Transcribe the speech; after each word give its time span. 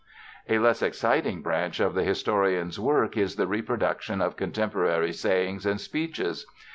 A 0.49 0.57
less 0.57 0.81
exciting 0.81 1.43
branch 1.43 1.79
of 1.79 1.93
the 1.93 2.03
historian's 2.03 2.79
work 2.79 3.15
is 3.15 3.35
the 3.35 3.45
reproduction 3.45 4.19
of 4.19 4.35
contemporary 4.35 5.13
sayings 5.13 5.63
and 5.63 5.79
speeches. 5.79 6.47